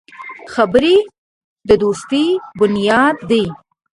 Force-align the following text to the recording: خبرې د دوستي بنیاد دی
خبرې 0.53 0.95
د 1.67 1.69
دوستي 1.83 2.25
بنیاد 2.59 3.15
دی 3.29 3.43